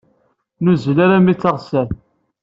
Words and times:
Nuzzel 0.63 0.99
armi 1.03 1.33
d 1.35 1.37
taɣsert. 1.41 1.91